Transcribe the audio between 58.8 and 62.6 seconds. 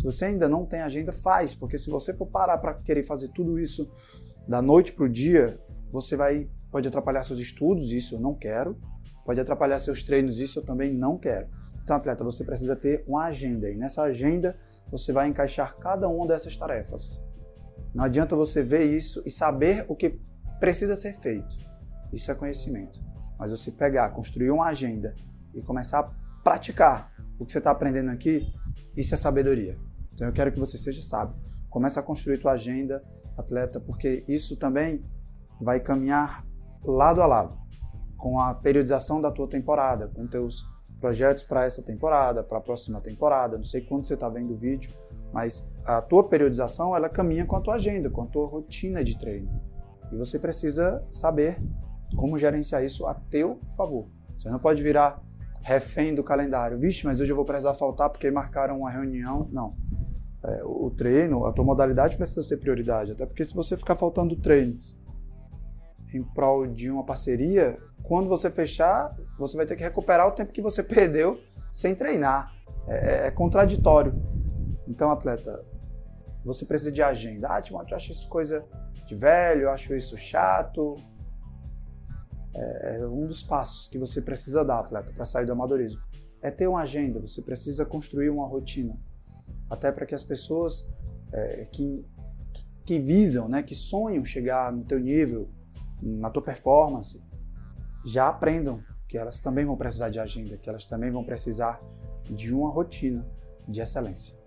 uma reunião. Não. É, o treino, a tua modalidade precisa ser